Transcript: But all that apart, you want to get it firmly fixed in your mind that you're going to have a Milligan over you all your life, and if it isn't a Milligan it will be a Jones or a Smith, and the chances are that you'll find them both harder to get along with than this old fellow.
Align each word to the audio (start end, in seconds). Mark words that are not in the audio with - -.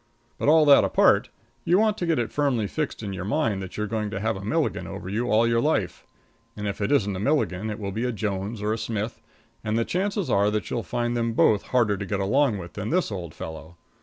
But 0.39 0.49
all 0.49 0.65
that 0.65 0.83
apart, 0.83 1.29
you 1.63 1.77
want 1.77 1.95
to 1.99 2.07
get 2.07 2.17
it 2.17 2.31
firmly 2.31 2.65
fixed 2.65 3.03
in 3.03 3.13
your 3.13 3.23
mind 3.23 3.61
that 3.61 3.77
you're 3.77 3.85
going 3.85 4.09
to 4.09 4.19
have 4.19 4.35
a 4.35 4.43
Milligan 4.43 4.87
over 4.87 5.09
you 5.09 5.27
all 5.29 5.45
your 5.45 5.61
life, 5.61 6.07
and 6.57 6.67
if 6.67 6.81
it 6.81 6.91
isn't 6.91 7.15
a 7.15 7.19
Milligan 7.19 7.69
it 7.69 7.77
will 7.77 7.91
be 7.91 8.05
a 8.05 8.11
Jones 8.11 8.63
or 8.63 8.73
a 8.73 8.79
Smith, 8.79 9.21
and 9.63 9.77
the 9.77 9.85
chances 9.85 10.27
are 10.27 10.49
that 10.49 10.71
you'll 10.71 10.81
find 10.81 11.15
them 11.15 11.33
both 11.33 11.61
harder 11.67 11.97
to 11.97 12.05
get 12.07 12.19
along 12.19 12.57
with 12.57 12.73
than 12.73 12.89
this 12.89 13.11
old 13.11 13.35
fellow. 13.35 13.77